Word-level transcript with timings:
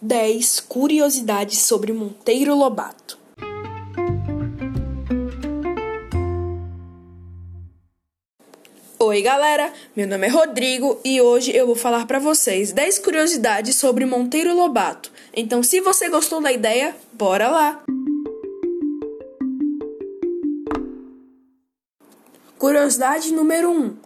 10 0.00 0.60
curiosidades 0.60 1.58
sobre 1.62 1.92
Monteiro 1.92 2.54
Lobato. 2.54 3.18
Oi, 9.00 9.22
galera. 9.22 9.72
Meu 9.96 10.06
nome 10.06 10.28
é 10.28 10.30
Rodrigo 10.30 11.00
e 11.04 11.20
hoje 11.20 11.50
eu 11.56 11.66
vou 11.66 11.74
falar 11.74 12.06
para 12.06 12.20
vocês 12.20 12.70
10 12.70 13.00
curiosidades 13.00 13.74
sobre 13.74 14.04
Monteiro 14.04 14.54
Lobato. 14.54 15.10
Então, 15.34 15.64
se 15.64 15.80
você 15.80 16.08
gostou 16.08 16.40
da 16.40 16.52
ideia, 16.52 16.94
bora 17.12 17.48
lá. 17.50 17.82
Curiosidade 22.56 23.32
número 23.32 23.70
1. 23.70 23.96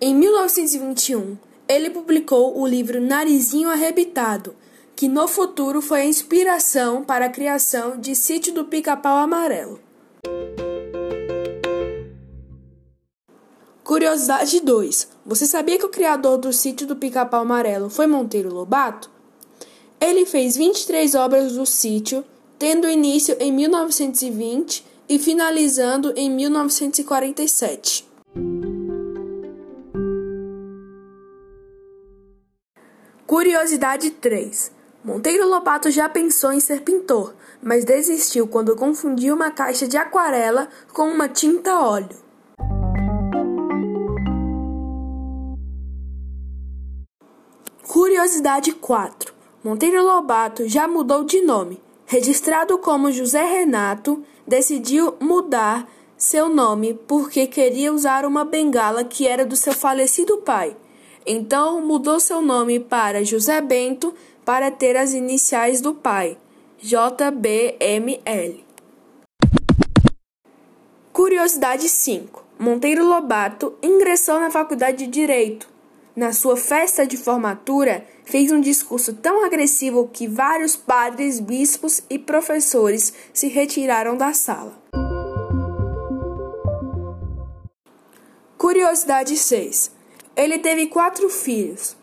Em 0.00 0.14
1921, 0.14 1.36
ele 1.68 1.90
publicou 1.90 2.58
o 2.58 2.66
livro 2.66 3.02
Narizinho 3.02 3.68
Arrebitado, 3.68 4.56
que 4.94 5.08
no 5.08 5.26
futuro 5.26 5.80
foi 5.82 6.02
a 6.02 6.06
inspiração 6.06 7.02
para 7.02 7.26
a 7.26 7.30
criação 7.30 7.96
de 7.98 8.14
Sítio 8.14 8.52
do 8.52 8.64
Pica-Pau 8.64 9.16
Amarelo. 9.16 9.80
Curiosidade 13.82 14.60
2. 14.60 15.08
Você 15.26 15.46
sabia 15.46 15.78
que 15.78 15.84
o 15.84 15.90
criador 15.90 16.38
do 16.38 16.52
Sítio 16.52 16.86
do 16.86 16.96
Pica-Pau 16.96 17.42
Amarelo 17.42 17.90
foi 17.90 18.06
Monteiro 18.06 18.52
Lobato? 18.52 19.10
Ele 20.00 20.24
fez 20.24 20.56
23 20.56 21.14
obras 21.14 21.52
do 21.52 21.66
sítio, 21.66 22.24
tendo 22.58 22.88
início 22.88 23.36
em 23.38 23.52
1920 23.52 24.84
e 25.08 25.18
finalizando 25.18 26.12
em 26.16 26.30
1947. 26.30 28.04
Curiosidade 33.26 34.10
3. 34.10 34.72
Monteiro 35.04 35.48
Lobato 35.48 35.90
já 35.90 36.08
pensou 36.08 36.52
em 36.52 36.60
ser 36.60 36.82
pintor, 36.82 37.34
mas 37.60 37.84
desistiu 37.84 38.46
quando 38.46 38.76
confundiu 38.76 39.34
uma 39.34 39.50
caixa 39.50 39.88
de 39.88 39.96
aquarela 39.96 40.68
com 40.92 41.08
uma 41.08 41.28
tinta 41.28 41.80
óleo. 41.80 42.22
Curiosidade 47.88 48.70
4. 48.72 49.34
Monteiro 49.64 50.04
Lobato 50.04 50.68
já 50.68 50.86
mudou 50.86 51.24
de 51.24 51.42
nome. 51.42 51.82
Registrado 52.06 52.78
como 52.78 53.10
José 53.10 53.42
Renato, 53.42 54.22
decidiu 54.46 55.16
mudar 55.18 55.88
seu 56.16 56.48
nome 56.48 56.94
porque 57.08 57.48
queria 57.48 57.92
usar 57.92 58.24
uma 58.24 58.44
bengala 58.44 59.02
que 59.02 59.26
era 59.26 59.44
do 59.44 59.56
seu 59.56 59.72
falecido 59.72 60.38
pai. 60.38 60.76
Então 61.24 61.80
mudou 61.80 62.18
seu 62.18 62.42
nome 62.42 62.80
para 62.80 63.24
José 63.24 63.60
Bento 63.60 64.12
para 64.44 64.70
ter 64.70 64.96
as 64.96 65.12
iniciais 65.14 65.80
do 65.80 65.94
pai, 65.94 66.36
JBML. 66.80 68.64
Curiosidade 71.12 71.88
5. 71.88 72.44
Monteiro 72.58 73.04
Lobato 73.04 73.74
ingressou 73.82 74.40
na 74.40 74.50
Faculdade 74.50 74.98
de 74.98 75.06
Direito. 75.06 75.68
Na 76.14 76.32
sua 76.32 76.56
festa 76.56 77.06
de 77.06 77.16
formatura, 77.16 78.04
fez 78.24 78.50
um 78.50 78.60
discurso 78.60 79.14
tão 79.14 79.44
agressivo 79.44 80.10
que 80.12 80.26
vários 80.26 80.74
padres, 80.76 81.38
bispos 81.38 82.02
e 82.10 82.18
professores 82.18 83.14
se 83.32 83.48
retiraram 83.48 84.16
da 84.16 84.32
sala. 84.32 84.76
Curiosidade 88.58 89.36
6. 89.36 90.01
Ele 90.36 90.58
teve 90.58 90.86
quatro 90.86 91.28
filhos: 91.28 91.96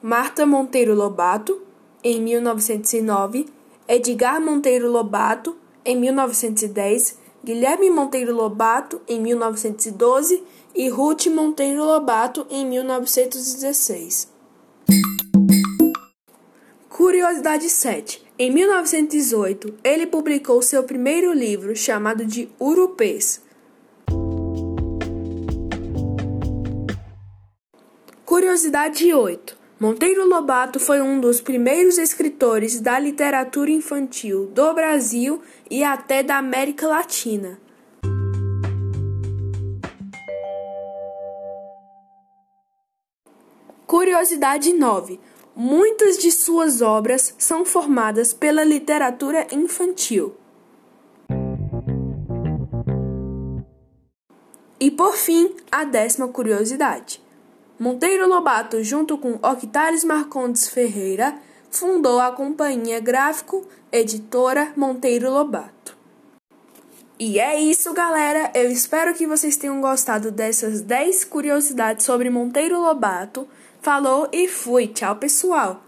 Marta 0.00 0.46
Monteiro 0.46 0.94
Lobato, 0.94 1.60
em 2.02 2.20
1909, 2.20 3.46
Edgar 3.88 4.40
Monteiro 4.40 4.90
Lobato, 4.90 5.56
em 5.84 5.96
1910, 5.96 7.18
Guilherme 7.44 7.90
Monteiro 7.90 8.34
Lobato, 8.34 9.00
em 9.08 9.20
1912 9.20 10.42
e 10.74 10.88
Ruth 10.88 11.26
Monteiro 11.26 11.84
Lobato, 11.84 12.46
em 12.48 12.64
1916. 12.64 14.30
Curiosidade 16.88 17.68
7. 17.68 18.24
Em 18.38 18.50
1918, 18.50 19.74
ele 19.82 20.06
publicou 20.06 20.62
seu 20.62 20.84
primeiro 20.84 21.32
livro 21.32 21.74
chamado 21.74 22.24
de 22.24 22.48
Urupês. 22.60 23.42
Curiosidade 28.32 29.12
8. 29.12 29.58
Monteiro 29.78 30.26
Lobato 30.26 30.80
foi 30.80 31.02
um 31.02 31.20
dos 31.20 31.38
primeiros 31.38 31.98
escritores 31.98 32.80
da 32.80 32.98
literatura 32.98 33.70
infantil 33.70 34.46
do 34.46 34.72
Brasil 34.72 35.42
e 35.70 35.84
até 35.84 36.22
da 36.22 36.38
América 36.38 36.88
Latina. 36.88 37.60
Curiosidade 43.86 44.72
9. 44.72 45.20
Muitas 45.54 46.16
de 46.16 46.32
suas 46.32 46.80
obras 46.80 47.34
são 47.36 47.66
formadas 47.66 48.32
pela 48.32 48.64
literatura 48.64 49.46
infantil. 49.52 50.34
E 54.80 54.90
por 54.90 55.16
fim, 55.16 55.54
a 55.70 55.84
décima 55.84 56.28
curiosidade. 56.28 57.20
Monteiro 57.82 58.28
Lobato, 58.28 58.80
junto 58.84 59.18
com 59.18 59.40
Octares 59.42 60.04
Marcondes 60.04 60.68
Ferreira, 60.68 61.34
fundou 61.68 62.20
a 62.20 62.30
companhia 62.30 63.00
gráfico 63.00 63.66
editora 63.90 64.72
Monteiro 64.76 65.28
Lobato. 65.28 65.96
E 67.18 67.40
é 67.40 67.58
isso, 67.60 67.92
galera. 67.92 68.52
Eu 68.54 68.70
espero 68.70 69.12
que 69.14 69.26
vocês 69.26 69.56
tenham 69.56 69.80
gostado 69.80 70.30
dessas 70.30 70.80
10 70.80 71.24
curiosidades 71.24 72.06
sobre 72.06 72.30
Monteiro 72.30 72.80
Lobato. 72.80 73.48
Falou 73.80 74.28
e 74.30 74.46
fui. 74.46 74.86
Tchau, 74.86 75.16
pessoal. 75.16 75.82